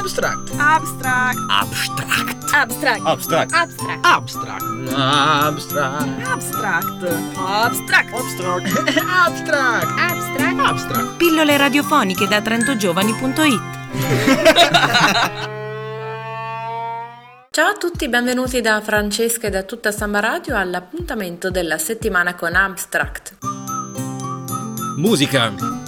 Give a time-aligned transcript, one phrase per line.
[0.00, 0.50] Abstract.
[0.56, 1.38] Abstract.
[1.50, 2.54] Abstract.
[2.54, 3.04] Abstract.
[3.04, 3.52] Abstract.
[3.52, 3.84] Abstract.
[4.02, 4.64] Abstract.
[4.96, 6.14] Abstract.
[6.24, 6.86] Abstract.
[7.36, 8.14] Abstract.
[8.14, 8.66] Abstract.
[8.96, 9.86] Abstract.
[9.98, 10.58] Abstract.
[10.58, 11.16] Abstract.
[11.18, 13.60] Pillole radiofoniche da trentogiovani.it
[17.50, 22.54] Ciao a tutti, benvenuti da Francesca e da tutta Samba Radio all'appuntamento della settimana con
[22.54, 23.36] Abstract.
[24.96, 25.79] Musica.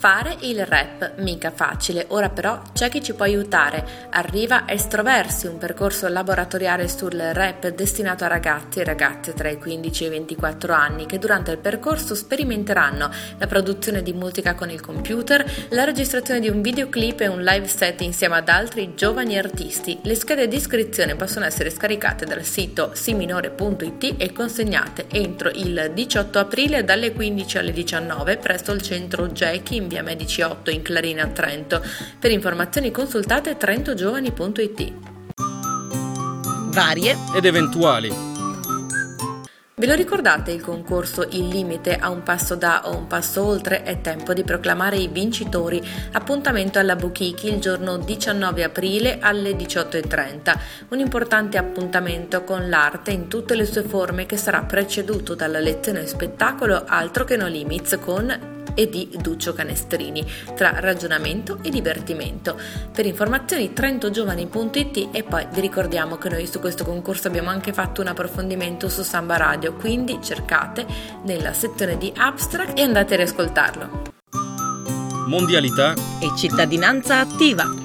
[0.00, 4.08] Fare il rap mica facile, ora però c'è chi ci può aiutare.
[4.08, 10.04] Arriva Estroversi, un percorso laboratoriale sul rap destinato a ragazzi e ragazze tra i 15
[10.04, 14.80] e i 24 anni che durante il percorso sperimenteranno la produzione di musica con il
[14.80, 19.98] computer, la registrazione di un videoclip e un live set insieme ad altri giovani artisti.
[20.04, 26.38] Le schede di iscrizione possono essere scaricate dal sito siminore.it e consegnate entro il 18
[26.38, 31.26] aprile dalle 15 alle 19 presso il centro Jackie in via Medici 8 in Clarina,
[31.26, 31.82] Trento.
[32.18, 34.92] Per informazioni consultate trentogiovani.it.
[36.72, 38.28] Varie ed eventuali.
[39.80, 43.82] Ve lo ricordate il concorso Il limite a un passo da o un passo oltre?
[43.82, 45.82] È tempo di proclamare i vincitori.
[46.12, 50.58] Appuntamento alla Buchichi il giorno 19 aprile alle 18.30.
[50.90, 56.06] Un importante appuntamento con l'arte in tutte le sue forme che sarà preceduto dalla lezione
[56.06, 62.58] spettacolo Altro che no limits con e di Duccio Canestrini, tra ragionamento e divertimento.
[62.92, 68.00] Per informazioni trentogiovani.it e poi vi ricordiamo che noi su questo concorso abbiamo anche fatto
[68.00, 70.86] un approfondimento su Samba Radio, quindi cercate
[71.24, 74.02] nella sezione di Abstract e andate a riascoltarlo.
[75.26, 77.79] Mondialità e cittadinanza attiva.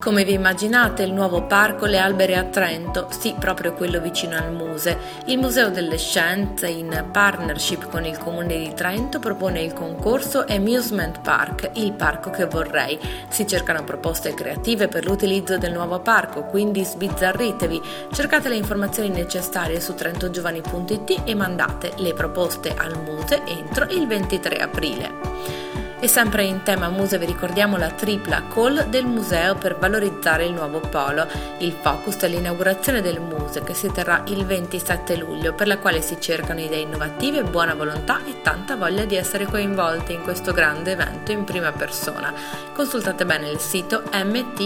[0.00, 3.08] Come vi immaginate il nuovo parco Le Albere a Trento?
[3.10, 4.96] Sì, proprio quello vicino al Muse.
[5.26, 11.20] Il Museo delle Scienze, in partnership con il Comune di Trento, propone il concorso Amusement
[11.20, 12.98] Park, il parco che vorrei.
[13.28, 17.82] Si cercano proposte creative per l'utilizzo del nuovo parco, quindi sbizzarritevi.
[18.10, 24.56] Cercate le informazioni necessarie su trentogiovani.it e mandate le proposte al Muse entro il 23
[24.56, 25.89] aprile.
[26.02, 30.54] E sempre in tema muse vi ricordiamo la tripla call del museo per valorizzare il
[30.54, 31.26] nuovo polo.
[31.58, 36.00] Il focus è l'inaugurazione del muse che si terrà il 27 luglio per la quale
[36.00, 40.92] si cercano idee innovative, buona volontà e tanta voglia di essere coinvolti in questo grande
[40.92, 42.32] evento in prima persona.
[42.72, 44.56] Consultate bene il sito mtsn.tn.it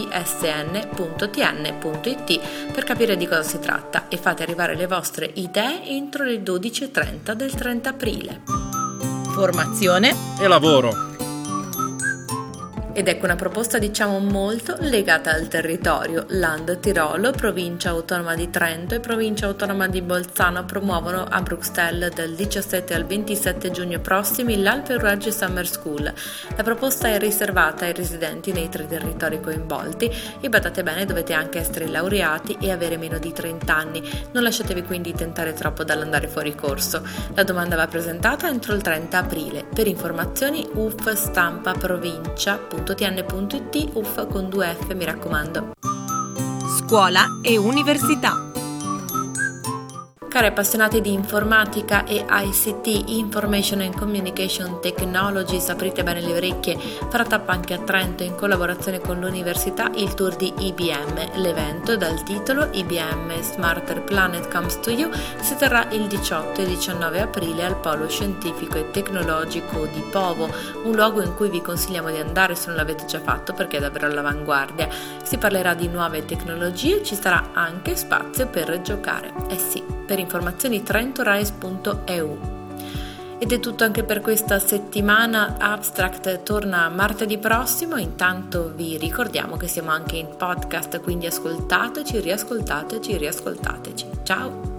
[2.71, 7.33] per capire di cosa si tratta e fate arrivare le vostre idee entro le 12.30
[7.33, 8.41] del 30 aprile.
[9.33, 11.13] Formazione e lavoro.
[12.97, 16.27] Ed ecco una proposta diciamo molto legata al territorio.
[16.28, 22.31] Land Tirolo, provincia autonoma di Trento e provincia autonoma di Bolzano promuovono a Bruxelles dal
[22.31, 24.97] 17 al 27 giugno prossimi l'Alpe
[25.33, 26.04] Summer School.
[26.56, 30.09] La proposta è riservata ai residenti nei tre territori coinvolti
[30.41, 34.09] e badate bene dovete anche essere laureati e avere meno di 30 anni.
[34.31, 37.03] Non lasciatevi quindi tentare troppo dall'andare fuori corso.
[37.34, 39.65] La domanda va presentata entro il 30 aprile.
[39.75, 45.72] Per informazioni UF Stampa Provincia www.tn.it uff con due F mi raccomando.
[46.78, 48.44] Scuola e università.
[50.34, 57.22] Cari appassionati di informatica e ICT, Information and Communication Technologies, aprite bene le orecchie, farà
[57.22, 61.37] tappa anche a Trento in collaborazione con l'università il tour di IBM.
[61.37, 65.09] L'evento dal titolo IBM Smarter Planet Comes to You
[65.41, 70.49] si terrà il 18 e 19 aprile al Polo Scientifico e Tecnologico di Povo,
[70.83, 73.81] un luogo in cui vi consigliamo di andare se non l'avete già fatto perché è
[73.81, 74.89] davvero all'avanguardia.
[75.24, 79.32] Si parlerà di nuove tecnologie e ci sarà anche spazio per giocare.
[79.48, 82.38] Eh sì, per informazioni trentorise.eu.
[83.38, 85.56] Ed è tutto anche per questa settimana.
[85.58, 87.96] Abstract torna martedì prossimo.
[87.96, 94.06] Intanto vi ricordiamo che siamo anche in podcast, quindi ascoltateci, riascoltateci, riascoltateci.
[94.22, 94.72] Ciao!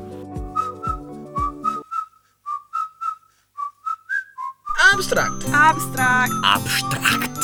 [4.93, 5.45] Abstract.
[5.51, 6.31] Abstract.
[6.41, 7.34] Abstract.